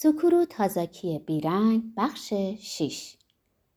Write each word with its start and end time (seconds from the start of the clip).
سکورو 0.00 0.44
تازاکی 0.44 1.18
بیرنگ 1.18 1.82
بخش 1.96 2.32
6 2.60 3.16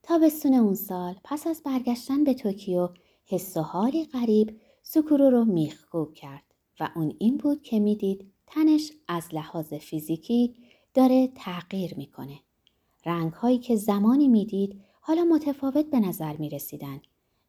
تابستون 0.04 0.54
اون 0.54 0.74
سال 0.74 1.16
پس 1.24 1.48
از 1.48 1.62
برگشتن 1.66 2.24
به 2.24 2.34
توکیو 2.34 2.90
حس 3.26 3.58
و 3.58 3.62
حالی 3.62 4.06
غریب 4.06 4.60
سکورو 4.84 5.30
رو 5.30 5.46
میخکوب 5.46 6.14
کرد 6.14 6.44
و 6.80 6.90
اون 6.96 7.16
این 7.20 7.38
بود 7.38 7.62
که 7.62 7.80
می‌دید 7.80 8.32
تنش 8.48 8.92
از 9.08 9.24
لحاظ 9.34 9.74
فیزیکی 9.74 10.56
داره 10.94 11.28
تغییر 11.36 11.96
می‌کنه. 11.98 12.40
رنگ 13.06 13.34
هایی 13.34 13.58
که 13.58 13.76
زمانی 13.76 14.28
می‌دید 14.28 14.82
حالا 15.02 15.24
متفاوت 15.24 15.86
به 15.86 16.00
نظر 16.00 16.38
می‌رسیدن. 16.38 17.02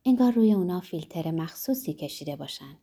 انگار 0.04 0.32
روی 0.32 0.52
اونا 0.52 0.80
فیلتر 0.80 1.30
مخصوصی 1.30 1.94
کشیده 1.94 2.36
باشن. 2.36 2.78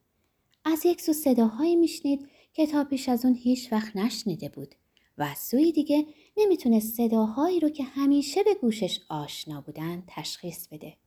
از 0.66 0.86
یک 0.86 1.02
سو 1.02 1.14
صداهایی 1.14 1.76
میشنید 1.76 2.28
که 2.54 2.68
تا 2.68 2.84
پیش 2.84 3.10
از 3.10 3.26
اون 3.26 3.36
هیچ 3.36 3.74
وقت 3.74 3.96
نشنیده 3.96 4.50
بود. 4.50 4.76
و 5.20 5.24
از 5.24 5.38
سوی 5.38 5.72
دیگه 5.72 6.06
نمی‌تونست 6.38 6.98
صداهایی 6.98 7.60
رو 7.60 7.70
که 7.70 7.84
همیشه 7.84 8.44
به 8.44 8.54
گوشش 8.54 9.00
آشنا 9.10 9.62
بودن 9.62 10.04
تشخیص 10.08 10.68
بده. 10.68 10.98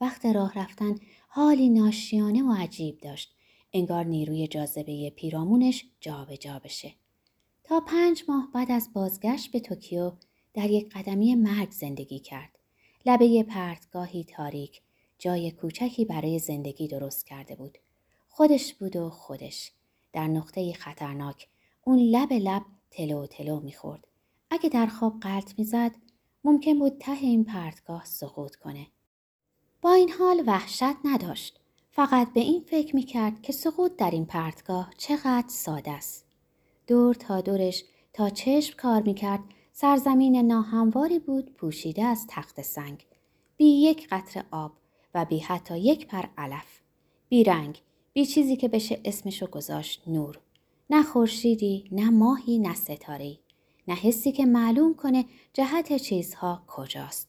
وقت 0.00 0.26
راه 0.26 0.58
رفتن 0.58 0.94
حالی 1.28 1.68
ناشیانه 1.68 2.42
و 2.42 2.52
عجیب 2.52 2.98
داشت. 2.98 3.34
انگار 3.72 4.04
نیروی 4.04 4.46
جاذبه 4.46 5.10
پیرامونش 5.10 5.84
جابجا 6.00 6.36
جا 6.36 6.58
بشه. 6.58 6.94
تا 7.64 7.80
پنج 7.80 8.24
ماه 8.28 8.48
بعد 8.54 8.72
از 8.72 8.92
بازگشت 8.92 9.52
به 9.52 9.60
توکیو 9.60 10.12
در 10.54 10.70
یک 10.70 10.88
قدمی 10.92 11.34
مرگ 11.34 11.70
زندگی 11.70 12.18
کرد. 12.18 12.58
لبه 13.06 13.42
پرتگاهی 13.42 14.24
تاریک 14.24 14.82
جای 15.18 15.50
کوچکی 15.50 16.04
برای 16.04 16.38
زندگی 16.38 16.88
درست 16.88 17.26
کرده 17.26 17.54
بود. 17.54 17.78
خودش 18.28 18.74
بود 18.74 18.96
و 18.96 19.10
خودش. 19.10 19.72
در 20.12 20.26
نقطه 20.26 20.72
خطرناک 20.72 21.48
اون 21.84 21.98
لب 21.98 22.32
لب 22.32 22.62
تلو 22.92 23.26
تلو 23.26 23.60
می‌خورد. 23.60 24.06
اگه 24.50 24.68
در 24.68 24.86
خواب 24.86 25.20
قلط 25.20 25.58
می‌زد 25.58 25.92
ممکن 26.44 26.78
بود 26.78 26.98
ته 26.98 27.12
این 27.12 27.44
پرتگاه 27.44 28.04
سقوط 28.04 28.56
کنه. 28.56 28.86
با 29.82 29.92
این 29.92 30.10
حال 30.10 30.42
وحشت 30.46 30.96
نداشت. 31.04 31.60
فقط 31.90 32.32
به 32.32 32.40
این 32.40 32.60
فکر 32.60 32.96
می‌کرد 32.96 33.42
که 33.42 33.52
سقوط 33.52 33.96
در 33.96 34.10
این 34.10 34.26
پرتگاه 34.26 34.90
چقدر 34.98 35.48
ساده 35.48 35.90
است. 35.90 36.26
دور 36.86 37.14
تا 37.14 37.40
دورش 37.40 37.84
تا 38.12 38.30
چشم 38.30 38.76
کار 38.76 39.02
می‌کرد 39.02 39.40
سرزمین 39.72 40.36
ناهمواری 40.36 41.18
بود 41.18 41.54
پوشیده 41.54 42.04
از 42.04 42.26
تخت 42.28 42.62
سنگ. 42.62 43.06
بی 43.56 43.64
یک 43.64 44.08
قطر 44.10 44.44
آب 44.50 44.72
و 45.14 45.24
بی 45.24 45.38
حتی 45.38 45.78
یک 45.78 46.06
پر 46.06 46.24
علف. 46.38 46.80
بی 47.28 47.44
رنگ، 47.44 47.82
بی 48.12 48.26
چیزی 48.26 48.56
که 48.56 48.68
بشه 48.68 49.00
اسمشو 49.04 49.46
گذاشت 49.46 50.02
نور. 50.06 50.40
نه 50.92 51.02
خورشیدی 51.02 51.84
نه 51.92 52.10
ماهی 52.10 52.58
نه 52.58 52.74
ستاره 52.74 53.38
نه 53.88 53.94
حسی 53.94 54.32
که 54.32 54.46
معلوم 54.46 54.94
کنه 54.94 55.24
جهت 55.52 55.96
چیزها 55.96 56.62
کجاست 56.66 57.28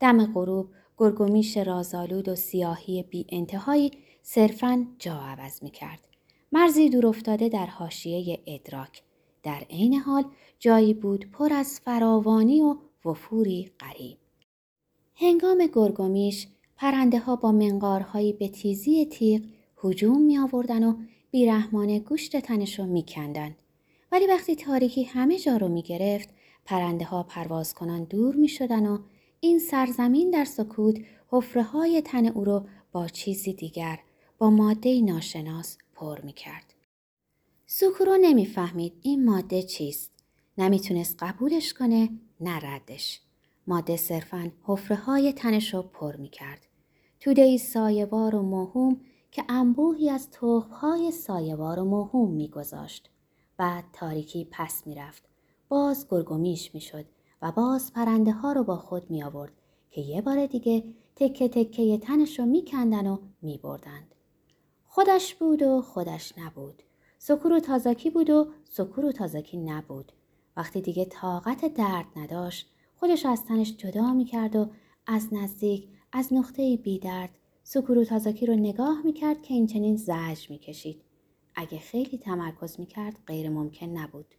دم 0.00 0.32
غروب 0.32 0.68
گرگومیش 0.98 1.56
رازآلود 1.56 2.28
و 2.28 2.34
سیاهی 2.34 3.02
بی 3.02 3.26
انتهایی 3.28 3.90
صرفا 4.22 4.86
جا 4.98 5.14
عوض 5.14 5.62
می 5.62 5.70
کرد. 5.70 6.00
مرزی 6.52 6.90
دور 6.90 7.06
افتاده 7.06 7.48
در 7.48 7.66
حاشیه 7.66 8.40
ادراک. 8.46 9.02
در 9.42 9.66
عین 9.70 9.94
حال 9.94 10.24
جایی 10.58 10.94
بود 10.94 11.30
پر 11.32 11.52
از 11.52 11.80
فراوانی 11.84 12.60
و 12.60 12.76
وفوری 13.04 13.70
غریب. 13.80 14.18
هنگام 15.14 15.66
گرگومیش 15.72 16.48
پرنده 16.76 17.18
ها 17.18 17.36
با 17.36 17.52
منقارهایی 17.52 18.32
به 18.32 18.48
تیزی 18.48 19.06
تیغ 19.06 19.42
هجوم 19.84 20.22
می 20.22 20.38
آوردن 20.38 20.84
و 20.84 20.94
بیرحمانه 21.30 22.00
گوشت 22.00 22.36
تنش 22.36 22.78
رو 22.78 22.86
میکندن. 22.86 23.56
ولی 24.12 24.26
وقتی 24.26 24.56
تاریکی 24.56 25.04
همه 25.04 25.38
جا 25.38 25.56
رو 25.56 25.68
می‌گرفت 25.68 26.28
پرنده 26.64 27.04
ها 27.04 27.22
پرواز 27.22 27.74
کنان 27.74 28.04
دور 28.04 28.34
می 28.34 28.48
شدن 28.48 28.86
و 28.86 28.98
این 29.40 29.58
سرزمین 29.58 30.30
در 30.30 30.44
سکوت 30.44 30.98
حفره 31.28 31.62
های 31.62 32.02
تن 32.02 32.26
او 32.26 32.44
رو 32.44 32.66
با 32.92 33.08
چیزی 33.08 33.52
دیگر 33.52 33.98
با 34.38 34.50
ماده 34.50 35.00
ناشناس 35.00 35.78
پر 35.94 36.20
می 36.20 36.32
کرد. 36.32 36.74
نمی‌فهمید 38.22 38.92
این 39.02 39.24
ماده 39.24 39.62
چیست. 39.62 40.10
نمی‌تونست 40.58 41.16
قبولش 41.22 41.74
کنه 41.74 42.08
نه 42.40 42.58
ردش. 42.58 43.20
ماده 43.66 43.96
صرفا 43.96 44.52
حفره 44.62 44.96
های 44.96 45.32
تنش 45.32 45.74
رو 45.74 45.82
پر 45.82 46.16
می 46.16 46.28
کرد. 46.28 46.66
توده 47.20 47.42
ای 47.42 47.58
سایوار 47.58 48.34
و 48.34 48.42
مهم 48.42 49.00
که 49.30 49.44
انبوهی 49.48 50.10
از 50.10 50.30
تخمهای 50.30 51.10
سایوار 51.10 51.78
و 51.78 51.84
موهوم 51.84 52.30
میگذاشت 52.30 53.10
بعد 53.56 53.84
تاریکی 53.92 54.48
پس 54.50 54.86
می‌رفت 54.86 55.28
باز 55.68 56.06
گرگومیش 56.10 56.74
می‌شد 56.74 57.04
و 57.42 57.52
باز 57.52 57.92
پرنده 57.92 58.32
ها 58.32 58.52
رو 58.52 58.64
با 58.64 58.76
خود 58.76 59.10
می 59.10 59.22
آورد 59.22 59.52
که 59.90 60.00
یه 60.00 60.22
بار 60.22 60.46
دیگه 60.46 60.84
تکه 61.16 61.48
تکه 61.48 61.98
تنش 61.98 62.38
رو 62.38 62.46
میکندن 62.46 63.06
و 63.06 63.18
میبردند. 63.42 64.14
خودش 64.86 65.34
بود 65.34 65.62
و 65.62 65.82
خودش 65.82 66.38
نبود. 66.38 66.82
سکورو 67.18 67.60
تازاکی 67.60 68.10
بود 68.10 68.30
و 68.30 68.48
سکورو 68.64 69.12
تازاکی 69.12 69.56
نبود. 69.56 70.12
وقتی 70.56 70.80
دیگه 70.80 71.04
طاقت 71.04 71.74
درد 71.74 72.06
نداشت 72.16 72.70
خودش 72.96 73.26
از 73.26 73.44
تنش 73.44 73.76
جدا 73.76 74.12
می‌کرد 74.12 74.56
و 74.56 74.70
از 75.06 75.34
نزدیک 75.34 75.88
از 76.12 76.32
نقطه 76.32 76.76
بی 76.76 76.98
درد 76.98 77.30
سکورو 77.62 78.04
تازاکی 78.04 78.46
رو 78.46 78.54
نگاه 78.54 79.02
می‌کرد 79.04 79.42
که 79.42 79.54
این 79.54 79.66
چنین 79.66 79.96
زج 79.96 80.50
می‌کشید. 80.50 81.02
اگه 81.54 81.78
خیلی 81.78 82.18
تمرکز 82.18 82.80
می‌کرد 82.80 83.18
غیر 83.26 83.50
ممکن 83.50 83.86
نبود. 83.86 84.34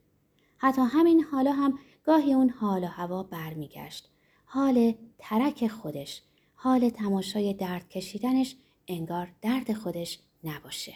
حتی 0.57 0.81
همین 0.81 1.23
حالا 1.23 1.51
هم 1.51 1.79
گاهی 2.03 2.33
اون 2.33 2.49
حال 2.49 2.83
و 2.83 2.87
هوا 2.87 3.23
برمیگشت. 3.23 4.09
حال 4.45 4.93
ترک 5.17 5.67
خودش، 5.67 6.21
حال 6.55 6.89
تماشای 6.89 7.53
درد 7.53 7.89
کشیدنش 7.89 8.55
انگار 8.87 9.31
درد 9.41 9.73
خودش 9.73 10.19
نباشه. 10.43 10.93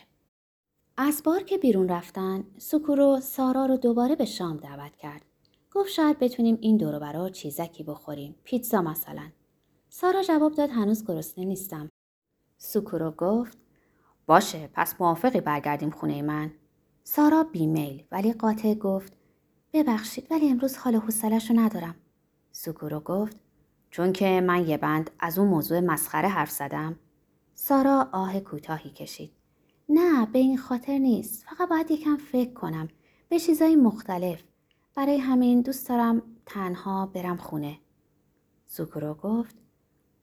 از 0.98 1.22
بار 1.26 1.44
که 1.44 1.58
بیرون 1.58 1.90
رفتن، 1.90 2.44
سکورو 2.58 3.20
سارا 3.22 3.66
رو 3.66 3.78
دوباره 3.78 4.16
به 4.16 4.26
شام 4.26 4.58
دعوت 4.58 4.96
کرد. 4.96 5.22
گفت 5.72 5.90
شاید 5.90 6.20
بتونیم 6.20 6.58
این 6.62 6.78
دورو 6.78 7.00
برا 7.00 7.30
چیزکی 7.30 7.84
بخوریم. 7.84 8.36
پیتزا 8.44 8.82
مثلا. 8.82 9.30
سارا 9.90 10.24
جواب 10.24 10.54
داد 10.56 10.70
هنوز 10.70 11.06
گرسنه 11.06 11.46
نیستم. 11.46 11.90
سوکورو 12.66 13.12
گفت 13.12 13.58
باشه 14.26 14.70
پس 14.74 14.96
موافقی 15.00 15.42
برگردیم 15.42 15.90
خونه 15.90 16.22
من. 16.22 16.52
سارا 17.04 17.44
بیمیل 17.44 18.04
ولی 18.12 18.34
قاطع 18.34 18.74
گفت 18.74 19.14
ببخشید 19.74 20.28
ولی 20.32 20.50
امروز 20.50 20.78
حال 20.78 20.96
حوصله‌شو 20.96 21.54
ندارم. 21.54 21.96
سوکورو 22.52 23.00
گفت 23.00 23.38
چون 23.92 24.14
که 24.14 24.42
من 24.42 24.68
یه 24.68 24.78
بند 24.78 25.12
از 25.20 25.40
اون 25.40 25.48
موضوع 25.48 25.80
مسخره 25.80 26.28
حرف 26.28 26.52
زدم. 26.52 26.96
سارا 27.54 28.10
آه 28.12 28.40
کوتاهی 28.40 28.90
کشید. 28.90 29.32
نه 29.90 30.26
به 30.26 30.40
این 30.40 30.58
خاطر 30.58 30.98
نیست. 30.98 31.46
فقط 31.46 31.70
باید 31.70 31.92
یکم 31.92 32.18
فکر 32.18 32.54
کنم. 32.54 32.88
به 33.30 33.40
چیزای 33.40 33.76
مختلف. 33.76 34.44
برای 34.96 35.18
همین 35.18 35.62
دوست 35.62 35.90
دارم 35.90 36.22
تنها 36.46 37.06
برم 37.06 37.38
خونه. 37.38 37.78
سوکورو 38.68 39.14
گفت 39.14 39.65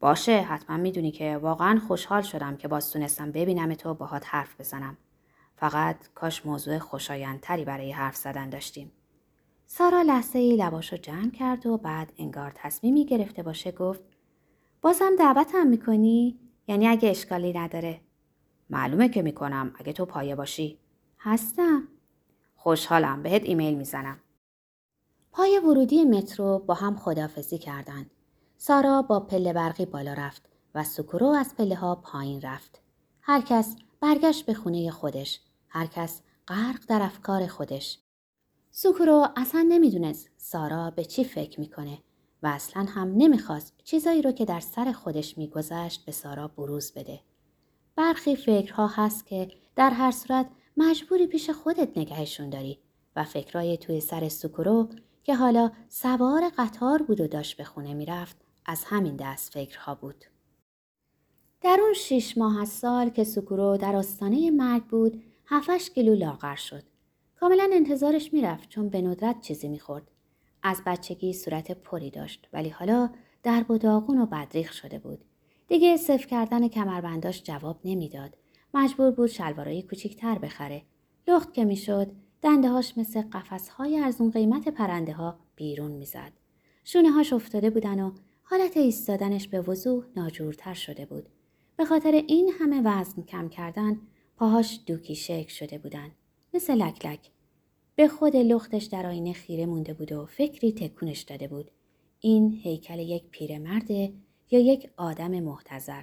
باشه 0.03 0.41
حتما 0.41 0.77
می‌دونی 0.77 1.11
که 1.11 1.37
واقعا 1.37 1.81
خوشحال 1.89 2.23
شدم 2.23 2.57
که 2.57 2.69
باز 2.69 2.93
تونستم 2.93 3.33
ببینم 3.33 3.75
تو 3.75 3.95
باهات 3.95 4.23
حرف 4.27 4.61
بزنم. 4.61 4.97
فقط 5.57 5.97
کاش 6.15 6.47
موضوع 6.47 6.79
خوشایندتری 6.79 7.65
برای 7.65 7.93
حرف 7.93 8.17
زدن 8.17 8.51
داشتیم. 8.51 8.93
سارا 9.67 10.03
لحظه 10.03 10.39
ای 10.39 10.57
لباشو 10.57 10.97
جمع 10.97 11.31
کرد 11.31 11.67
و 11.67 11.77
بعد 11.77 12.13
انگار 12.19 12.53
تصمیمی 12.55 13.07
گرفته 13.07 13.43
باشه 13.43 13.73
گفت 13.73 14.03
بازم 14.81 15.17
دعوتم 15.19 15.67
می‌کنی؟ 15.67 16.39
یعنی 16.69 16.89
اگه 16.89 17.11
اشکالی 17.11 17.53
نداره؟ 17.53 18.01
معلومه 18.71 19.09
که 19.09 19.23
می‌کنم 19.23 19.75
اگه 19.79 19.93
تو 19.93 20.05
پایه 20.05 20.35
باشی. 20.35 20.79
هستم. 21.19 21.89
خوشحالم 22.57 23.23
بهت 23.23 23.43
ایمیل 23.45 23.75
می‌زنم. 23.75 24.21
پای 25.33 25.59
ورودی 25.59 26.05
مترو 26.05 26.59
با 26.59 26.75
هم 26.75 26.97
خدافزی 26.97 27.59
کردند. 27.59 28.11
سارا 28.65 29.03
با 29.03 29.21
پله 29.21 29.53
برقی 29.53 29.87
بالا 29.87 30.13
رفت 30.13 30.43
و 30.75 30.85
سکورو 30.85 31.27
از 31.27 31.55
پله 31.59 31.75
ها 31.75 31.95
پایین 31.95 32.41
رفت. 32.41 32.81
هر 33.21 33.41
کس 33.41 33.77
برگشت 34.01 34.47
به 34.47 34.55
خونه 34.55 34.91
خودش. 34.91 35.41
هر 35.69 35.87
کس 35.87 36.23
غرق 36.49 36.81
در 36.89 37.03
افکار 37.03 37.47
خودش. 37.47 37.99
سکورو 38.71 39.29
اصلا 39.37 39.67
نمی‌دونست 39.69 40.31
سارا 40.37 40.91
به 40.91 41.05
چی 41.05 41.25
فکر 41.25 41.61
می‌کنه 41.61 41.99
و 42.43 42.47
اصلا 42.47 42.83
هم 42.83 43.15
نمی‌خواست 43.17 43.75
چیزایی 43.85 44.23
رو 44.23 44.33
که 44.33 44.45
در 44.45 44.61
سر 44.61 44.93
خودش 44.93 45.39
میگذشت 45.39 46.05
به 46.05 46.13
سارا 46.13 46.49
بروز 46.49 46.93
بده. 46.93 47.21
برخی 47.97 48.37
فکرها 48.37 48.87
هست 48.87 49.27
که 49.27 49.49
در 49.77 49.91
هر 49.91 50.11
صورت 50.11 50.51
مجبوری 50.77 51.27
پیش 51.27 51.51
خودت 51.51 51.99
نگهشون 51.99 52.51
داری 52.51 52.79
و 53.17 53.25
فکرای 53.25 53.77
توی 53.77 54.01
سر 54.01 54.29
سکورو 54.29 54.89
که 55.25 55.35
حالا 55.35 55.71
سوار 55.89 56.43
قطار 56.59 57.03
بود 57.03 57.21
و 57.21 57.27
داشت 57.27 57.57
به 57.57 57.65
خونه 57.65 57.95
می‌رفت 57.95 58.37
از 58.67 58.85
همین 58.85 59.17
دست 59.17 59.53
فکرها 59.53 59.95
بود. 59.95 60.25
در 61.61 61.79
اون 61.83 61.93
شیش 61.93 62.39
ماه 62.39 62.61
از 62.61 62.69
سال 62.69 63.09
که 63.09 63.25
سکورو 63.25 63.77
در 63.77 63.97
آستانه 63.97 64.51
مرگ 64.51 64.85
بود 64.85 65.23
هفتش 65.47 65.91
کیلو 65.91 66.15
لاغر 66.15 66.57
شد. 66.57 66.83
کاملا 67.37 67.71
انتظارش 67.73 68.33
می‌رفت 68.33 68.69
چون 68.69 68.89
به 68.89 69.03
ندرت 69.03 69.41
چیزی 69.41 69.69
می‌خورد. 69.69 70.11
از 70.63 70.83
بچگی 70.87 71.33
صورت 71.33 71.71
پری 71.71 72.11
داشت 72.11 72.49
ولی 72.53 72.69
حالا 72.69 73.11
در 73.43 73.65
و 73.69 73.79
داغون 73.79 74.19
و 74.19 74.27
بدریخ 74.27 74.73
شده 74.73 74.99
بود. 74.99 75.25
دیگه 75.69 75.97
صف 75.97 76.27
کردن 76.27 76.69
کمربنداش 76.69 77.43
جواب 77.43 77.81
نمی‌داد. 77.85 78.37
مجبور 78.75 79.11
بود 79.11 79.29
شلوارای 79.29 79.83
کوچیکتر 79.83 80.39
بخره. 80.39 80.83
لخت 81.29 81.55
که 81.55 81.65
می‌شد 81.65 82.13
دنده 82.43 82.69
هاش 82.69 82.99
مثل 82.99 83.23
قفسهای 83.23 83.99
ارزون 83.99 84.31
قیمت 84.31 84.69
پرنده 84.69 85.13
ها 85.13 85.39
بیرون 85.57 85.91
می‌زد. 85.91 86.33
شونه 86.85 87.11
هاش 87.11 87.33
افتاده 87.33 87.71
بودن 87.71 88.01
و 88.01 88.13
حالت 88.43 88.77
ایستادنش 88.77 89.49
به 89.49 89.61
وضوح 89.61 90.05
ناجورتر 90.17 90.75
شده 90.75 91.07
بود. 91.07 91.29
به 91.77 91.85
خاطر 91.85 92.13
این 92.13 92.51
همه 92.59 92.83
وزن 92.85 93.23
کم 93.23 93.49
کردن 93.49 94.01
پاهاش 94.37 94.81
دوکی 94.87 95.15
شک 95.15 95.51
شده 95.51 95.79
بودن. 95.79 96.11
مثل 96.55 96.75
لک 96.75 97.07
لک. 97.07 97.31
به 97.97 98.09
خود 98.09 98.37
لختش 98.37 98.85
در 98.85 99.07
آینه 99.07 99.33
خیره 99.33 99.67
مونده 99.67 99.95
بود 99.95 100.13
و 100.13 100.27
فکری 100.27 100.73
تکونش 100.73 101.21
داده 101.21 101.49
بود. 101.49 101.71
این 102.21 102.61
هیکل 102.63 102.99
یک 102.99 103.25
پیرمرده 103.31 104.13
یا 104.51 104.61
یک 104.61 104.91
آدم 104.97 105.41
محتظر. 105.41 106.03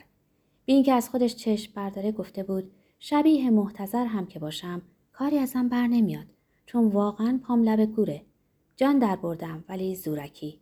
بی 0.65 0.73
اینکه 0.73 0.93
از 0.93 1.09
خودش 1.09 1.35
چشم 1.35 1.71
برداره 1.75 2.11
گفته 2.11 2.43
بود 2.43 2.71
شبیه 2.99 3.49
محتظر 3.49 4.05
هم 4.05 4.25
که 4.25 4.39
باشم 4.39 4.81
کاری 5.11 5.37
ازم 5.37 5.69
بر 5.69 5.87
نمیاد 5.87 6.25
چون 6.65 6.87
واقعا 6.87 7.39
پام 7.43 7.63
لب 7.63 7.85
گوره. 7.85 8.21
جان 8.75 8.99
در 8.99 9.15
بردم 9.15 9.63
ولی 9.69 9.95
زورکی. 9.95 10.59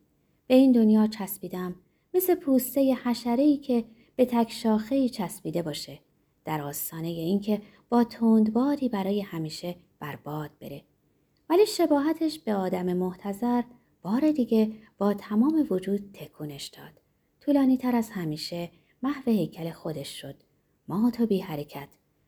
به 0.47 0.55
این 0.55 0.71
دنیا 0.71 1.07
چسبیدم 1.07 1.75
مثل 2.13 2.35
پوسته 2.35 2.93
حشره 3.03 3.43
ای 3.43 3.57
که 3.57 3.85
به 4.15 4.25
تک 4.25 4.51
شاخه 4.51 5.09
چسبیده 5.09 5.61
باشه. 5.61 5.99
در 6.45 6.61
آستانه 6.61 7.07
اینکه 7.07 7.61
با 7.89 8.03
تندباری 8.03 8.89
برای 8.89 9.21
همیشه 9.21 9.75
برباد 9.99 10.51
بره. 10.61 10.83
ولی 11.49 11.65
شباهتش 11.65 12.39
به 12.39 12.55
آدم 12.55 12.93
محتظر 12.93 13.61
بار 14.01 14.31
دیگه 14.31 14.71
با 14.97 15.13
تمام 15.13 15.67
وجود 15.69 16.11
تکونش 16.13 16.67
داد. 16.67 17.01
طولانی 17.41 17.77
تر 17.77 17.95
از 17.95 18.09
همیشه 18.09 18.71
محو 19.03 19.31
هیکل 19.31 19.71
خودش 19.71 20.21
شد. 20.21 20.35
ما 20.87 21.11
تو 21.11 21.25
بی 21.25 21.39
حرکت. 21.39 21.87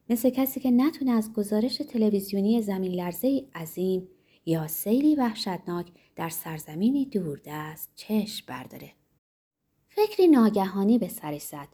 مثل 0.09 0.29
کسی 0.29 0.59
که 0.59 0.71
نتونه 0.71 1.11
از 1.11 1.33
گزارش 1.33 1.77
تلویزیونی 1.77 2.61
زمین 2.61 2.91
لرزه 2.91 3.45
عظیم 3.55 4.07
یا 4.49 4.67
سیلی 4.67 5.15
وحشتناک 5.15 5.91
در 6.15 6.29
سرزمینی 6.29 7.05
دوردست 7.05 7.89
چشم 7.95 8.45
برداره. 8.47 8.91
فکری 9.87 10.27
ناگهانی 10.27 10.97
به 10.97 11.07
سرش 11.07 11.41
زد. 11.41 11.67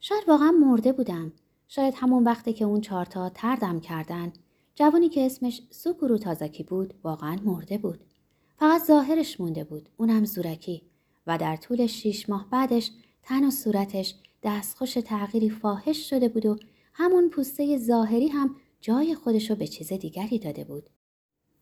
شاید 0.00 0.28
واقعا 0.28 0.50
مرده 0.50 0.92
بودم. 0.92 1.32
شاید 1.68 1.94
همون 1.96 2.24
وقتی 2.24 2.52
که 2.52 2.64
اون 2.64 2.80
چارتا 2.80 3.28
تردم 3.28 3.80
کردن 3.80 4.32
جوانی 4.74 5.08
که 5.08 5.26
اسمش 5.26 5.62
سوکورو 5.70 6.18
تازاکی 6.18 6.62
بود 6.62 6.94
واقعا 7.04 7.36
مرده 7.44 7.78
بود. 7.78 8.04
فقط 8.58 8.82
ظاهرش 8.82 9.40
مونده 9.40 9.64
بود. 9.64 9.88
اونم 9.96 10.24
زورکی. 10.24 10.82
و 11.26 11.38
در 11.38 11.56
طول 11.56 11.86
شیش 11.86 12.28
ماه 12.28 12.50
بعدش 12.50 12.90
تن 13.22 13.44
و 13.44 13.50
صورتش 13.50 14.14
دستخوش 14.42 14.94
تغییری 14.94 15.50
فاحش 15.50 16.10
شده 16.10 16.28
بود 16.28 16.46
و 16.46 16.58
همون 16.92 17.30
پوسته 17.30 17.78
ظاهری 17.78 18.28
هم 18.28 18.56
جای 18.80 19.14
خودشو 19.14 19.54
به 19.54 19.66
چیز 19.66 19.92
دیگری 19.92 20.38
داده 20.38 20.64
بود. 20.64 20.90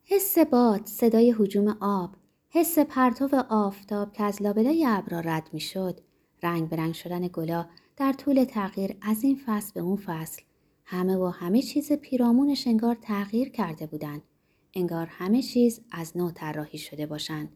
حس 0.07 0.37
باد، 0.37 0.85
صدای 0.85 1.31
حجوم 1.31 1.77
آب، 1.79 2.09
حس 2.49 2.79
پرتو 2.79 3.43
آفتاب 3.49 4.13
که 4.13 4.23
از 4.23 4.41
لابلای 4.41 4.85
ابرا 4.87 5.19
رد 5.19 5.49
می‌شد، 5.53 5.99
رنگ 6.43 6.69
به 6.69 6.75
رنگ 6.75 6.93
شدن 6.93 7.27
گلا 7.27 7.65
در 7.97 8.13
طول 8.13 8.43
تغییر 8.43 8.95
از 9.01 9.23
این 9.23 9.39
فصل 9.45 9.71
به 9.73 9.81
اون 9.81 9.95
فصل 9.95 10.41
همه 10.85 11.17
و 11.17 11.25
همه 11.25 11.61
چیز 11.61 11.91
پیرامونش 11.93 12.67
انگار 12.67 12.95
تغییر 12.95 13.49
کرده 13.49 13.85
بودند. 13.85 14.21
انگار 14.73 15.05
همه 15.05 15.41
چیز 15.41 15.81
از 15.91 16.17
نو 16.17 16.31
طراحی 16.31 16.77
شده 16.77 17.05
باشند. 17.05 17.49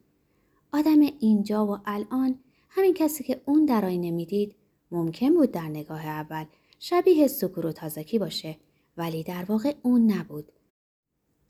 آدم 0.74 1.00
اینجا 1.20 1.68
و 1.68 1.78
الان 1.86 2.40
همین 2.70 2.94
کسی 2.94 3.24
که 3.24 3.42
اون 3.46 3.66
در 3.66 3.86
آینه 3.86 4.12
می‌دید 4.12 4.56
ممکن 4.92 5.34
بود 5.34 5.52
در 5.52 5.68
نگاه 5.68 6.06
اول 6.06 6.46
شبیه 6.80 7.28
سکورو 7.28 7.72
تازکی 7.72 8.20
باشه 8.20 8.58
ولی 8.98 9.24
در 9.24 9.46
واقع 9.48 9.74
اون 9.82 10.12
نبود. 10.12 10.52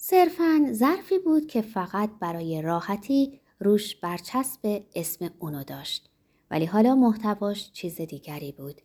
صرفا 0.01 0.69
ظرفی 0.72 1.19
بود 1.19 1.48
که 1.48 1.62
فقط 1.62 2.10
برای 2.19 2.62
راحتی 2.62 3.40
روش 3.60 3.96
برچسب 3.96 4.84
اسم 4.96 5.30
اونو 5.40 5.63
داشت. 5.63 6.10
ولی 6.51 6.66
حالا 6.66 6.96
محتواش 6.96 7.72
چیز 7.72 8.01
دیگری 8.01 8.51
بود. 8.51 8.81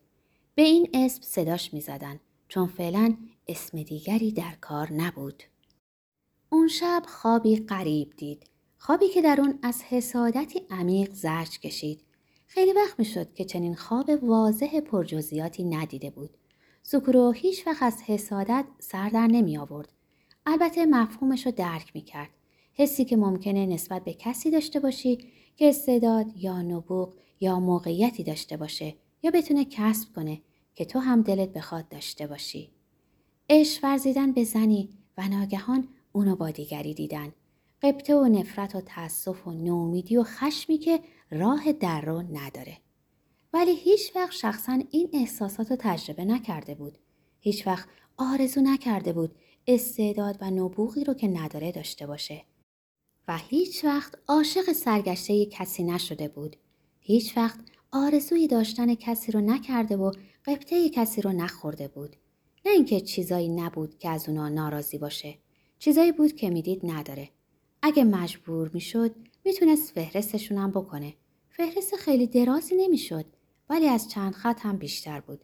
به 0.55 0.63
این 0.63 0.91
اسم 0.95 1.23
صداش 1.23 1.75
می 1.75 1.81
زدن 1.81 2.21
چون 2.49 2.67
فعلا 2.67 3.17
اسم 3.49 3.83
دیگری 3.83 4.33
در 4.33 4.55
کار 4.61 4.93
نبود. 4.93 5.43
اون 6.51 6.69
شب 6.69 7.03
خوابی 7.07 7.57
غریب 7.57 8.13
دید. 8.17 8.51
خوابی 8.79 9.09
که 9.09 9.23
در 9.23 9.41
اون 9.41 9.59
از 9.63 9.83
حسادتی 9.83 10.63
عمیق 10.71 11.13
زرج 11.13 11.61
کشید. 11.61 12.01
خیلی 12.47 12.73
وقت 12.73 12.99
می 12.99 13.05
شد 13.05 13.35
که 13.35 13.45
چنین 13.45 13.75
خواب 13.75 14.11
واضح 14.23 14.81
پرجزیاتی 14.81 15.65
ندیده 15.65 16.11
بود. 16.11 16.31
سکرو 16.83 17.33
هیچ 17.33 17.67
وقت 17.67 17.83
از 17.83 18.03
حسادت 18.03 18.65
سر 18.79 19.09
در 19.09 19.27
نمی 19.27 19.59
آورد. 19.59 19.89
البته 20.47 20.87
مفهومش 20.87 21.47
رو 21.47 21.53
درک 21.53 21.91
می 21.95 22.03
کرد. 22.03 22.31
حسی 22.73 23.05
که 23.05 23.17
ممکنه 23.17 23.67
نسبت 23.67 24.05
به 24.05 24.15
کسی 24.15 24.51
داشته 24.51 24.81
باشی 24.81 25.17
که 25.57 25.69
استعداد 25.69 26.27
یا 26.37 26.63
نبوغ 26.63 27.15
یا 27.41 27.61
موقعیتی 27.61 28.25
داشته 28.25 28.57
باشه 28.57 28.95
یا 29.23 29.31
بتونه 29.31 29.65
کسب 29.65 30.15
کنه 30.15 30.41
که 30.75 30.85
تو 30.85 30.99
هم 30.99 31.23
دلت 31.23 31.53
بخواد 31.53 31.89
داشته 31.89 32.27
باشی. 32.27 32.71
عشق 33.51 33.85
ورزیدن 33.85 34.33
به 34.33 34.45
زنی 34.45 34.89
و 35.19 35.29
ناگهان 35.29 35.89
اونو 36.13 36.37
با 36.37 36.51
دیگری 36.51 36.95
دیدن. 36.95 37.33
قبطه 37.83 38.17
و 38.17 38.25
نفرت 38.25 38.77
و 38.77 38.81
تأسف 38.81 39.47
و 39.47 39.53
نومیدی 39.53 40.17
و 40.17 40.25
خشمی 40.25 40.79
که 40.79 41.01
راه 41.31 41.73
در 41.73 42.01
رو 42.01 42.23
نداره. 42.23 42.77
ولی 43.53 43.77
هیچ 43.77 44.17
وقت 44.17 44.33
شخصا 44.33 44.83
این 44.91 45.09
احساسات 45.13 45.71
رو 45.71 45.77
تجربه 45.81 46.25
نکرده 46.25 46.75
بود. 46.75 46.99
هیچ 47.41 47.67
وقت 47.67 47.89
آرزو 48.17 48.61
نکرده 48.61 49.13
بود 49.13 49.35
استعداد 49.67 50.39
و 50.41 50.51
نبوغی 50.51 51.05
رو 51.05 51.15
که 51.15 51.29
نداره 51.29 51.73
داشته 51.73 52.07
باشه. 52.07 52.45
و 53.29 53.39
هیچ 53.39 53.85
وقت 53.85 54.15
عاشق 54.29 54.73
سرگشته 54.73 55.47
کسی 55.47 55.85
نشده 55.85 56.29
بود. 56.29 56.57
هیچ 57.01 57.37
وقت 57.37 57.61
آرزوی 57.93 58.47
داشتن 58.49 58.95
کسی 58.95 59.33
رو 59.33 59.41
نکرده 59.41 59.97
و 59.97 60.13
قبطه 60.45 60.89
کسی 60.89 61.23
رو 61.23 61.33
نخورده 61.33 61.89
بود. 61.89 62.17
نه 62.67 62.73
اینکه 62.73 63.01
چیزایی 63.01 63.49
نبود 63.49 63.99
که 63.99 64.09
از 64.09 64.29
اونا 64.29 64.49
ناراضی 64.49 64.99
باشه. 64.99 65.39
چیزایی 65.79 66.13
بود 66.13 66.33
که 66.33 66.51
می‌دید 66.51 66.81
نداره. 66.85 67.31
اگه 67.83 68.05
مجبور 68.05 68.71
می‌شد 68.75 69.15
می‌تونست 69.45 69.93
فهرستشون 69.93 70.59
هم 70.59 70.71
بکنه. 70.71 71.15
فهرست 71.51 71.97
خیلی 71.97 72.27
درازی 72.27 72.75
نمی‌شد 72.75 73.25
ولی 73.71 73.87
از 73.87 74.11
چند 74.11 74.33
خط 74.33 74.61
هم 74.61 74.77
بیشتر 74.77 75.21
بود. 75.21 75.41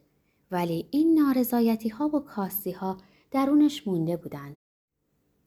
ولی 0.51 0.87
این 0.91 1.19
نارضایتی 1.19 1.89
ها 1.89 2.07
و 2.07 2.19
کاستی 2.19 2.71
ها 2.71 2.97
درونش 3.31 3.87
مونده 3.87 4.17
بودند. 4.17 4.55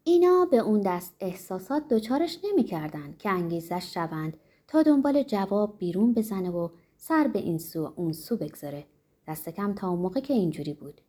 اینا 0.05 0.45
به 0.51 0.59
اون 0.59 0.81
دست 0.81 1.17
احساسات 1.21 1.89
دچارش 1.89 2.39
نمی‌کردند 2.45 3.19
که 3.19 3.31
انگیزش 3.31 3.95
شوند 3.95 4.37
تا 4.69 4.83
دنبال 4.83 5.23
جواب 5.23 5.79
بیرون 5.79 6.15
بزنه 6.15 6.51
و 6.51 6.69
سر 6.97 7.29
به 7.29 7.39
این 7.39 7.59
سو 7.59 7.93
اون 7.97 8.13
سو 8.13 8.37
بگذاره. 8.37 8.87
دست 9.29 9.49
کم 9.49 9.75
تا 9.75 9.89
اون 9.89 9.99
موقع 9.99 10.21
که 10.21 10.35
اینجوری 10.35 10.75
بود. 10.75 11.01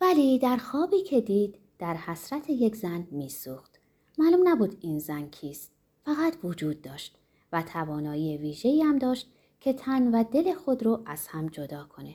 ولی 0.00 0.38
در 0.38 0.56
خوابی 0.56 1.02
که 1.02 1.20
دید 1.20 1.58
در 1.78 1.94
حسرت 1.94 2.50
یک 2.50 2.76
زن 2.76 3.06
میسوخت. 3.10 3.80
معلوم 4.18 4.48
نبود 4.48 4.76
این 4.80 4.98
زن 4.98 5.26
کیست. 5.26 5.72
فقط 6.04 6.34
وجود 6.44 6.82
داشت 6.82 7.18
و 7.52 7.62
توانایی 7.62 8.36
ویژه‌ای 8.36 8.82
هم 8.82 8.98
داشت 8.98 9.30
که 9.60 9.72
تن 9.72 10.14
و 10.14 10.24
دل 10.24 10.54
خود 10.54 10.82
رو 10.82 11.02
از 11.06 11.26
هم 11.26 11.46
جدا 11.46 11.84
کنه. 11.84 12.14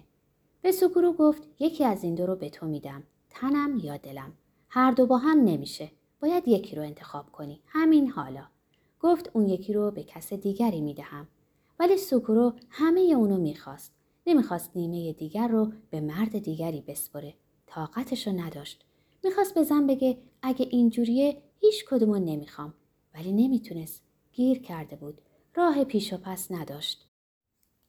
به 0.62 0.72
سکورو 0.72 1.14
گفت 1.14 1.48
یکی 1.60 1.84
از 1.84 2.04
این 2.04 2.16
دو 2.16 2.26
رو 2.26 2.36
به 2.36 2.50
تو 2.50 2.66
میدم. 2.66 3.04
تنم 3.36 3.80
یا 3.84 3.98
دلم. 3.98 4.34
هر 4.70 4.92
دو 4.92 5.06
با 5.06 5.18
هم 5.18 5.38
نمیشه. 5.44 5.92
باید 6.22 6.48
یکی 6.48 6.76
رو 6.76 6.84
انتخاب 6.84 7.32
کنی. 7.32 7.62
همین 7.66 8.10
حالا. 8.10 8.48
گفت 9.00 9.30
اون 9.34 9.48
یکی 9.48 9.74
رو 9.74 9.92
به 9.92 10.04
کس 10.04 10.34
دیگری 10.34 10.82
می‌دهم. 10.82 11.28
ولی 11.80 11.98
سوکورو 11.98 12.54
همه 12.70 13.02
اونو 13.02 13.38
می‌خواست. 13.38 13.94
نمی‌خواست 14.28 14.72
نیمه 14.76 15.14
دیگر 15.14 15.48
رو 15.48 15.72
به 15.90 16.02
مرد 16.02 16.40
دیگری 16.40 16.82
بسپره. 16.82 17.34
طاقتشو 17.68 18.32
نداشت. 18.32 18.86
می‌خواست 19.24 19.56
به 19.56 19.64
زن 19.64 19.88
بگه 19.88 20.18
اگه 20.42 20.68
اینجوریه 20.70 21.42
هیچ 21.60 21.86
کدومو 21.86 22.20
نمی‌خوام. 22.20 22.74
ولی 23.14 23.32
نمی‌تونست. 23.32 24.04
گیر 24.34 24.60
کرده 24.60 24.96
بود. 24.96 25.22
راه 25.56 25.84
پیش 25.84 26.14
و 26.14 26.18
پس 26.18 26.52
نداشت. 26.52 27.08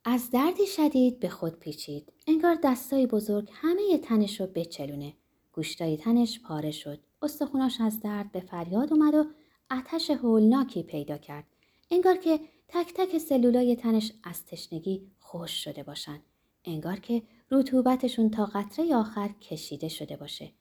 از 0.04 0.30
دردی 0.30 0.66
شدید 0.66 1.20
به 1.20 1.28
خود 1.28 1.58
پیچید. 1.58 2.12
انگار 2.26 2.58
دستای 2.64 3.06
بزرگ 3.06 3.48
همه 3.52 3.98
تنش 3.98 4.40
رو 4.40 4.46
بچلونه. 4.46 5.12
گوشتای 5.56 5.96
تنش 5.96 6.40
پاره 6.40 6.70
شد. 6.70 6.98
استخوناش 7.22 7.80
از 7.80 8.00
درد 8.00 8.32
به 8.32 8.40
فریاد 8.40 8.92
اومد 8.92 9.14
و 9.14 9.24
آتش 9.70 10.10
هولناکی 10.10 10.82
پیدا 10.82 11.18
کرد. 11.18 11.44
انگار 11.90 12.16
که 12.16 12.40
تک 12.68 12.94
تک 12.94 13.18
سلولای 13.18 13.76
تنش 13.76 14.12
از 14.22 14.46
تشنگی 14.46 15.10
خوش 15.18 15.64
شده 15.64 15.82
باشن. 15.82 16.18
انگار 16.64 16.96
که 16.96 17.22
رطوبتشون 17.50 18.30
تا 18.30 18.46
قطره 18.46 18.96
آخر 18.96 19.28
کشیده 19.28 19.88
شده 19.88 20.16
باشه. 20.16 20.52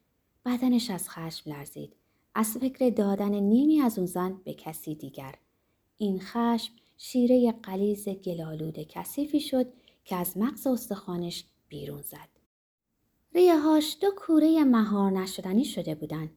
بدنش 0.46 0.90
از 0.90 1.10
خشم 1.10 1.52
لرزید. 1.52 1.94
از 2.36 2.58
فکر 2.58 2.90
دادن 2.90 3.34
نیمی 3.34 3.82
از 3.82 3.98
اون 3.98 4.08
زن 4.08 4.42
به 4.44 4.54
کسی 4.54 4.96
دیگر. 4.96 5.36
این 5.98 6.20
خشم 6.20 6.74
شیره 6.98 7.52
قلیز 7.52 8.10
گلالود 8.10 8.80
کثیفی 8.80 9.40
شد 9.40 9.74
که 10.06 10.16
از 10.16 10.38
مغز 10.38 10.68
استخوانش 10.68 11.46
بیرون 11.68 12.02
زد. 12.02 12.35
ریههاش 13.36 13.98
دو 14.02 14.12
کوره 14.18 14.64
مهار 14.64 15.12
نشدنی 15.12 15.66
شده 15.66 15.96
بودند 15.96 16.30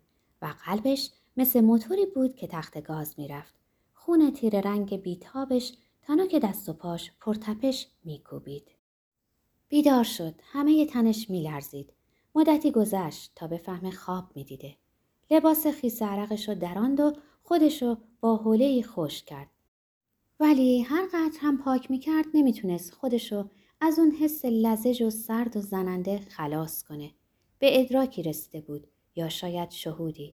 و 0.43 0.55
قلبش 0.67 1.11
مثل 1.37 1.61
موتوری 1.61 2.07
بود 2.07 2.37
که 2.37 2.47
تخت 2.47 2.83
گاز 2.83 3.15
می‌رفت. 3.19 3.55
خون 3.95 4.31
تیر 4.31 4.61
رنگ 4.61 5.03
بیتابش 5.03 5.73
تا 6.03 6.27
که 6.27 6.39
دست 6.39 6.69
و 6.69 6.73
پاش 6.73 7.13
پرتپش 7.21 7.87
میکوبید. 8.05 8.69
بیدار 9.69 10.05
شد. 10.05 10.35
همه 10.45 10.87
تنش 10.87 11.31
میلرزید. 11.31 11.93
مدتی 12.35 12.71
گذشت 12.71 13.33
تا 13.37 13.47
به 13.47 13.57
فهم 13.57 13.91
خواب 13.91 14.25
می‌دیده. 14.35 14.77
لباس 15.31 15.67
خیس 15.67 16.03
عرقش 16.03 16.49
رو 16.49 16.55
دراند 16.55 17.01
و 17.01 17.13
خودشو 17.43 17.97
با 18.21 18.37
حوله 18.37 18.83
خوش 18.83 19.23
کرد. 19.23 19.49
ولی 20.41 20.81
هر 20.81 21.07
قدر 21.07 21.39
هم 21.41 21.59
پاک 21.59 21.91
می‌کرد 21.91 22.27
نمی‌تونست 22.35 22.95
خودشو 22.95 23.49
از 23.81 23.99
اون 23.99 24.11
حس 24.11 24.45
لزج 24.45 25.03
و 25.03 25.11
سرد 25.11 25.57
و 25.57 25.61
زننده 25.61 26.19
خلاص 26.19 26.83
کنه. 26.83 27.11
به 27.59 27.81
ادراکی 27.81 28.23
رسیده 28.23 28.61
بود 28.61 28.87
یا 29.17 29.29
شاید 29.29 29.71
شهودی. 29.71 30.35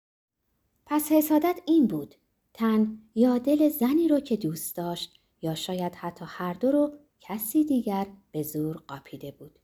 پس 0.87 1.12
حسادت 1.12 1.61
این 1.66 1.87
بود. 1.87 2.14
تن 2.54 2.99
یا 3.14 3.38
دل 3.38 3.68
زنی 3.68 4.08
رو 4.08 4.20
که 4.20 4.37
دوست 4.37 4.76
داشت 4.76 5.20
یا 5.42 5.54
شاید 5.54 5.94
حتی 5.94 6.25
هر 6.28 6.54
دو 6.54 6.70
رو 6.70 6.92
کسی 7.20 7.64
دیگر 7.64 8.06
به 8.32 8.42
زور 8.42 8.76
قاپیده 8.76 9.30
بود. 9.30 9.58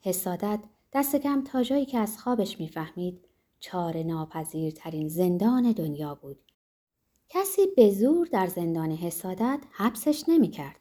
حسادت 0.00 0.60
دست 0.92 1.16
کم 1.16 1.44
تا 1.44 1.62
جایی 1.62 1.86
که 1.86 1.98
از 1.98 2.18
خوابش 2.18 2.60
می‌فهمید 2.60 3.28
چار 3.60 4.02
ناپذیرترین 4.02 5.08
زندان 5.08 5.72
دنیا 5.72 6.14
بود. 6.14 6.38
کسی 7.28 7.62
به 7.76 7.90
زور 7.90 8.26
در 8.26 8.46
زندان 8.46 8.90
حسادت 8.90 9.60
حبسش 9.70 10.24
نمی‌کرد. 10.28 10.80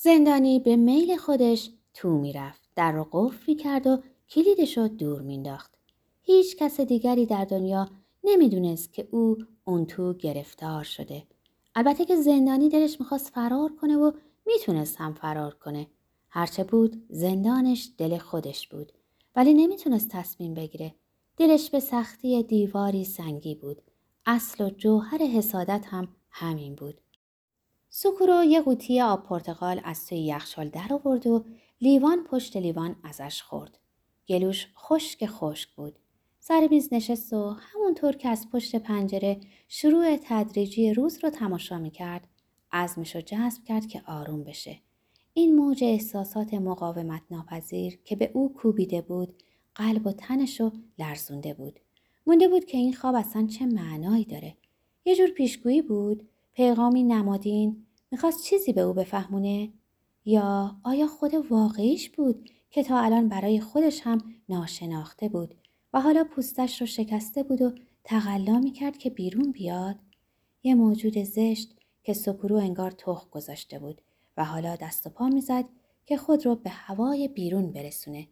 زندانی 0.00 0.58
به 0.58 0.76
میل 0.76 1.16
خودش 1.16 1.70
تو 1.94 2.18
می‌رفت. 2.18 2.68
در 2.76 2.92
رو 2.92 3.08
قفل 3.12 3.54
کرد 3.54 3.86
و 3.86 4.02
کلیدش 4.30 4.78
رو 4.78 4.88
دور 4.88 5.22
مینداخت. 5.22 5.74
هیچ 6.22 6.56
کس 6.56 6.80
دیگری 6.80 7.26
در 7.26 7.44
دنیا 7.44 7.88
نمی‌دونست 8.24 8.92
که 8.92 9.08
او 9.10 9.36
اون 9.64 9.86
تو 9.86 10.14
گرفتار 10.14 10.84
شده. 10.84 11.22
البته 11.74 12.04
که 12.04 12.16
زندانی 12.16 12.68
دلش 12.68 13.00
می‌خواست 13.00 13.28
فرار 13.28 13.72
کنه 13.80 13.96
و 13.96 14.12
می‌تونست 14.46 14.96
هم 14.96 15.14
فرار 15.14 15.54
کنه. 15.54 15.86
هرچه 16.28 16.64
بود 16.64 17.06
زندانش 17.08 17.90
دل 17.98 18.18
خودش 18.18 18.68
بود. 18.68 18.92
ولی 19.36 19.54
نمی‌تونست 19.54 20.08
تصمیم 20.08 20.54
بگیره. 20.54 20.94
دلش 21.36 21.70
به 21.70 21.80
سختی 21.80 22.42
دیواری 22.42 23.04
سنگی 23.04 23.54
بود. 23.54 23.82
اصل 24.26 24.64
و 24.64 24.70
جوهر 24.70 25.18
حسادت 25.18 25.84
هم 25.86 26.08
همین 26.30 26.74
بود. 26.74 27.00
سوکورو 27.90 28.44
یه 28.44 28.60
قوطی 28.60 29.00
آب 29.00 29.22
پرتقال 29.22 29.80
از 29.84 30.06
توی 30.06 30.18
یخچال 30.18 30.68
در 30.68 30.88
آورد 30.90 31.26
و 31.26 31.44
لیوان 31.80 32.24
پشت 32.24 32.56
لیوان 32.56 32.96
ازش 33.04 33.42
خورد. 33.42 33.78
گلوش 34.28 34.66
خشک 34.76 35.26
خشک 35.26 35.68
بود. 35.76 35.98
سر 36.40 36.68
میز 36.70 36.88
نشست 36.92 37.32
و 37.32 37.50
همونطور 37.50 38.12
که 38.12 38.28
از 38.28 38.50
پشت 38.50 38.76
پنجره 38.76 39.40
شروع 39.68 40.16
تدریجی 40.16 40.94
روز 40.94 41.24
رو 41.24 41.30
تماشا 41.30 41.78
می‌کرد 41.78 42.28
عزمش 42.72 43.14
رو 43.14 43.20
جذب 43.20 43.64
کرد 43.64 43.86
که 43.86 44.02
آروم 44.06 44.44
بشه. 44.44 44.80
این 45.34 45.56
موج 45.56 45.84
احساسات 45.84 46.54
مقاومت 46.54 47.22
ناپذیر 47.30 47.98
که 48.04 48.16
به 48.16 48.30
او 48.34 48.54
کوبیده 48.54 49.00
بود 49.00 49.42
قلب 49.74 50.06
و 50.06 50.12
تنش 50.12 50.60
رو 50.60 50.72
لرزونده 50.98 51.54
بود. 51.54 51.80
مونده 52.26 52.48
بود 52.48 52.64
که 52.64 52.78
این 52.78 52.92
خواب 52.92 53.14
اصلا 53.14 53.46
چه 53.46 53.66
معنایی 53.66 54.24
داره. 54.24 54.56
یه 55.04 55.16
جور 55.16 55.30
پیشگویی 55.30 55.82
بود 55.82 56.28
پیغامی 56.58 57.02
نمادین 57.02 57.86
می‌خواست 58.10 58.44
چیزی 58.44 58.72
به 58.72 58.80
او 58.80 58.92
بفهمونه؟ 58.92 59.72
یا 60.24 60.76
آیا 60.84 61.06
خود 61.06 61.34
واقعیش 61.34 62.10
بود 62.10 62.50
که 62.70 62.82
تا 62.82 62.98
الان 62.98 63.28
برای 63.28 63.60
خودش 63.60 64.00
هم 64.00 64.18
ناشناخته 64.48 65.28
بود 65.28 65.54
و 65.92 66.00
حالا 66.00 66.24
پوستش 66.24 66.80
رو 66.80 66.86
شکسته 66.86 67.42
بود 67.42 67.62
و 67.62 67.72
تقلا 68.04 68.58
می‌کرد 68.58 68.98
که 68.98 69.10
بیرون 69.10 69.52
بیاد؟ 69.52 69.96
یه 70.62 70.74
موجود 70.74 71.18
زشت 71.24 71.74
که 72.02 72.12
سکورو 72.12 72.56
انگار 72.56 72.90
تخ 72.90 73.30
گذاشته 73.30 73.78
بود 73.78 74.00
و 74.36 74.44
حالا 74.44 74.76
دست 74.76 75.06
و 75.06 75.10
پا 75.10 75.28
می‌زد 75.28 75.64
که 76.06 76.16
خود 76.16 76.46
رو 76.46 76.54
به 76.54 76.70
هوای 76.70 77.28
بیرون 77.28 77.72
برسونه. 77.72 78.28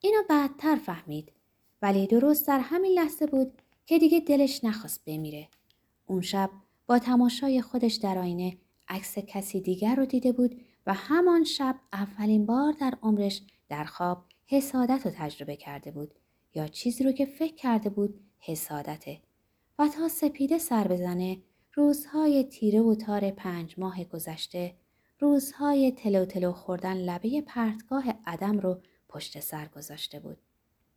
اینو 0.00 0.22
بعدتر 0.28 0.76
فهمید 0.76 1.32
ولی 1.82 2.06
درست 2.06 2.46
در 2.48 2.60
همین 2.60 2.92
لحظه 2.92 3.26
بود 3.26 3.52
که 3.86 3.98
دیگه 3.98 4.20
دلش 4.20 4.64
نخواست 4.64 5.04
بمیره. 5.04 5.48
اون 6.06 6.20
شب 6.20 6.50
با 6.90 6.98
تماشای 6.98 7.62
خودش 7.62 7.94
در 7.94 8.18
آینه 8.18 8.56
عکس 8.88 9.18
کسی 9.18 9.60
دیگر 9.60 9.94
رو 9.94 10.06
دیده 10.06 10.32
بود 10.32 10.60
و 10.86 10.94
همان 10.94 11.44
شب 11.44 11.76
اولین 11.92 12.46
بار 12.46 12.72
در 12.72 12.94
عمرش 13.02 13.42
در 13.68 13.84
خواب 13.84 14.24
حسادت 14.46 15.06
رو 15.06 15.12
تجربه 15.16 15.56
کرده 15.56 15.90
بود 15.90 16.14
یا 16.54 16.68
چیزی 16.68 17.04
رو 17.04 17.12
که 17.12 17.26
فکر 17.26 17.54
کرده 17.54 17.90
بود 17.90 18.20
حسادته 18.38 19.20
و 19.78 19.88
تا 19.88 20.08
سپیده 20.08 20.58
سر 20.58 20.88
بزنه 20.88 21.38
روزهای 21.74 22.44
تیره 22.44 22.80
و 22.80 22.94
تار 22.94 23.30
پنج 23.30 23.74
ماه 23.78 24.04
گذشته 24.04 24.74
روزهای 25.18 25.92
تلو 25.92 26.24
تلو 26.24 26.52
خوردن 26.52 26.96
لبه 26.96 27.40
پرتگاه 27.40 28.04
عدم 28.26 28.58
رو 28.58 28.80
پشت 29.08 29.40
سر 29.40 29.68
گذاشته 29.76 30.20
بود. 30.20 30.38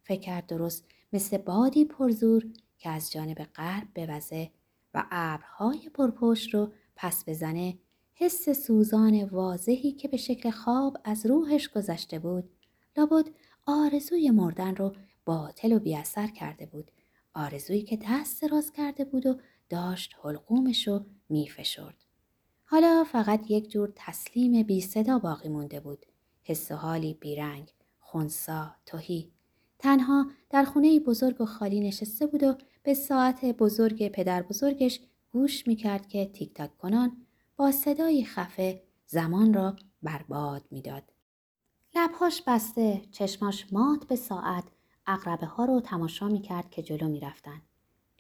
فکر 0.04 0.42
درست 0.42 0.86
مثل 1.14 1.38
بادی 1.38 1.86
پرزور 1.86 2.46
که 2.78 2.90
از 2.90 3.12
جانب 3.12 3.44
غرب 3.44 3.94
بوزه 3.96 4.52
و 4.94 5.06
ابرهای 5.12 5.90
پرپشت 5.90 6.54
رو 6.54 6.72
پس 6.96 7.24
بزنه. 7.30 7.78
حس 8.14 8.50
سوزان 8.50 9.24
واضحی 9.24 9.92
که 9.92 10.08
به 10.08 10.18
شکل 10.18 10.52
خواب 10.52 10.98
از 11.04 11.26
روحش 11.26 11.70
گذشته 11.70 12.20
بود. 12.20 12.50
لابد 12.98 13.30
آرزوی 13.66 14.32
مردن 14.32 14.76
رو 14.76 14.94
باطل 15.26 15.72
و 15.72 15.80
بیاثر 15.80 16.28
کرده 16.28 16.66
بود. 16.66 16.92
آرزویی 17.34 17.82
که 17.82 18.00
دست 18.10 18.44
راز 18.44 18.72
کرده 18.72 19.06
بود 19.06 19.26
و 19.26 19.40
داشت 19.70 20.16
حلقومش 20.24 20.88
رو 20.88 21.06
میفشرد. 21.30 21.96
حالا 22.66 23.04
فقط 23.04 23.52
یک 23.52 23.70
جور 23.70 23.94
تسلیم 23.96 24.64
بی 24.64 24.82
صدا 24.82 25.20
باقی 25.20 25.50
مونده 25.50 25.80
بود. 25.80 26.06
حس 26.44 26.72
و 26.72 26.76
حالی 26.76 27.14
بیرنگ 27.14 27.74
خونسا 28.00 28.76
توهی 28.86 29.32
تنها 29.80 30.26
در 30.50 30.64
خونه 30.64 31.00
بزرگ 31.00 31.42
و 31.42 31.46
خالی 31.46 31.80
نشسته 31.80 32.28
بود 32.28 32.44
و 32.44 32.58
به 32.84 32.94
ساعت 32.94 33.46
بزرگ 33.46 34.08
پدر 34.08 34.42
بزرگش 34.42 35.00
گوش 35.32 35.68
می‌کرد 35.68 36.08
که 36.08 36.26
تیک 36.26 36.54
تاک 36.54 36.78
کنان 36.78 37.26
با 37.58 37.72
صدای 37.72 38.26
خفه 38.26 38.84
زمان 39.08 39.54
را 39.54 39.76
برباد 40.04 40.64
می‌داد. 40.72 41.04
لبهاش 41.96 42.42
بسته، 42.48 43.02
چشماش 43.12 43.74
مات 43.74 44.08
به 44.08 44.16
ساعت، 44.16 44.64
اقربه 45.08 45.46
ها 45.46 45.66
رو 45.66 45.82
تماشا 45.82 46.28
می‌کرد 46.28 46.70
که 46.70 46.84
جلو 46.84 47.08
می‌رفتن. 47.08 47.62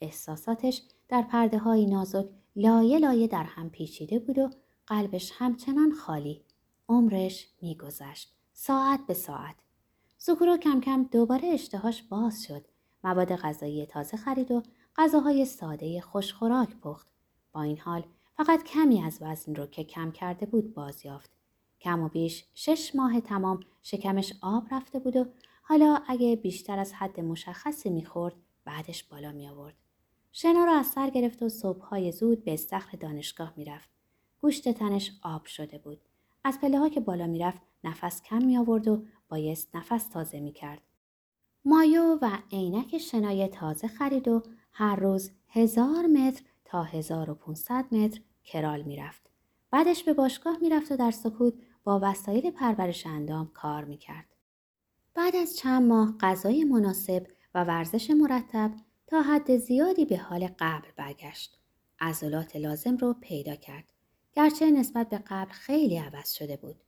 احساساتش 0.02 0.82
در 1.10 1.22
پرده 1.22 1.58
های 1.58 1.86
نازک 1.86 2.26
لایه 2.56 3.00
لایه 3.00 3.28
در 3.28 3.44
هم 3.44 3.70
پیچیده 3.70 4.20
بود 4.20 4.38
و 4.38 4.50
قلبش 4.88 5.32
همچنان 5.36 5.92
خالی. 5.92 6.42
عمرش 6.90 7.48
میگذشت. 7.62 8.34
ساعت 8.54 9.00
به 9.08 9.14
ساعت. 9.14 9.56
سکورو 10.18 10.58
کم 10.58 10.82
کم 10.82 11.04
دوباره 11.04 11.48
اشتهاش 11.48 12.04
باز 12.04 12.44
شد. 12.44 12.66
مواد 13.04 13.36
غذایی 13.36 13.86
تازه 13.86 14.18
خرید 14.18 14.52
و 14.52 14.64
غذاهای 14.96 15.46
ساده 15.46 16.02
خوشخوراک 16.02 16.76
پخت. 16.76 17.08
با 17.52 17.62
این 17.62 17.80
حال 17.80 18.04
فقط 18.38 18.64
کمی 18.64 19.02
از 19.02 19.18
وزن 19.22 19.56
رو 19.56 19.66
که 19.66 19.84
کم 19.84 20.12
کرده 20.12 20.46
بود 20.46 20.74
بازیافت. 20.74 21.32
کم 21.82 22.02
و 22.02 22.10
بیش 22.10 22.46
شش 22.54 22.96
ماه 22.96 23.22
تمام 23.22 23.60
شکمش 23.82 24.34
آب 24.42 24.64
رفته 24.72 25.00
بود 25.00 25.16
و 25.16 25.26
حالا 25.62 26.02
اگه 26.08 26.36
بیشتر 26.36 26.80
از 26.80 26.94
حد 26.94 27.20
مشخصی 27.20 27.90
می‌خورد 27.90 28.36
بعدش 28.66 29.04
بالا 29.04 29.32
می 29.32 29.48
آورد. 29.48 29.76
شنا 30.32 30.66
را 30.66 30.76
از 30.78 30.88
سر 30.88 31.10
گرفت 31.10 31.44
و 31.44 31.50
صبحهای 31.50 32.12
زود 32.12 32.44
به 32.44 32.54
استخر 32.54 32.98
دانشگاه 32.98 33.54
می‌رفت. 33.58 33.90
گوشت 34.42 34.70
تنش 34.70 35.12
آب 35.24 35.46
شده 35.46 35.78
بود. 35.78 36.02
از 36.44 36.60
پله 36.62 36.80
ها 36.80 36.90
که 36.90 37.00
بالا 37.00 37.28
می‌رفت 37.28 37.62
نفس 37.84 38.22
کم 38.22 38.46
می 38.46 38.58
آورد 38.58 38.88
و 38.88 39.04
بایست 39.30 39.76
نفس 39.76 40.08
تازه 40.08 40.40
می 40.40 40.52
کرد. 40.52 40.82
مایو 41.66 42.18
و 42.22 42.38
عینک 42.52 42.98
شنای 42.98 43.48
تازه 43.48 43.88
خرید 43.88 44.28
و 44.28 44.44
هر 44.72 44.96
روز 44.96 45.32
هزار 45.50 46.08
متر 46.08 46.44
تا 46.66 46.84
1500 46.84 47.94
متر 47.94 48.22
کرال 48.44 48.82
می‌رفت. 48.82 49.30
بعدش 49.72 50.04
به 50.04 50.14
باشگاه 50.14 50.58
می‌رفت 50.62 50.92
و 50.92 50.98
در 50.98 51.12
سکوت 51.12 51.54
با 51.84 52.00
وسایل 52.04 52.52
پرورش 52.52 53.08
اندام 53.08 53.52
کار 53.54 53.84
می‌کرد. 53.84 54.26
بعد 55.14 55.36
از 55.36 55.58
چند 55.58 55.88
ماه 55.88 56.16
غذای 56.20 56.64
مناسب 56.64 57.28
و 57.56 57.64
ورزش 57.64 58.10
مرتب 58.10 58.72
تا 59.08 59.22
حد 59.22 59.58
زیادی 59.58 60.06
به 60.06 60.18
حال 60.18 60.50
قبل 60.60 60.88
برگشت. 60.98 61.60
عضلات 62.00 62.56
لازم 62.56 62.98
رو 62.98 63.16
پیدا 63.22 63.56
کرد. 63.56 63.94
گرچه 64.34 64.72
نسبت 64.72 65.10
به 65.10 65.24
قبل 65.28 65.52
خیلی 65.52 65.98
عوض 65.98 66.32
شده 66.32 66.58
بود. 66.58 66.84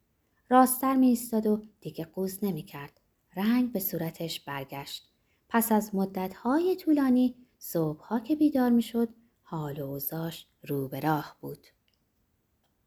راستر 0.49 0.95
می 0.95 1.07
ایستاد 1.07 1.47
و 1.47 1.61
دیگه 1.81 2.05
قوز 2.05 2.43
نمی 2.43 2.63
کرد. 2.63 3.01
رنگ 3.35 3.71
به 3.71 3.79
صورتش 3.79 4.39
برگشت. 4.39 5.09
پس 5.49 5.71
از 5.71 5.95
مدتهای 5.95 6.75
طولانی 6.75 7.35
صبحها 7.57 8.19
که 8.19 8.35
بیدار 8.35 8.69
می 8.69 8.81
شد 8.81 9.09
حال 9.41 9.81
و 9.81 9.85
اوزاش 9.85 10.47
رو 10.63 10.87
به 10.87 10.99
راه 10.99 11.37
بود. 11.41 11.67